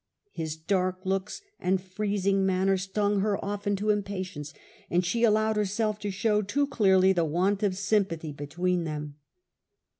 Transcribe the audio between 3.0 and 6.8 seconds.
her often to impatience, and she allowed herself to show too